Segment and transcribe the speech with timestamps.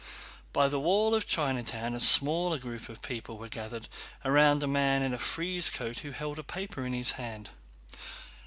[0.51, 3.87] By the wall of China Town a smaller group of people were gathered
[4.25, 7.51] round a man in a frieze coat who held a paper in his hand.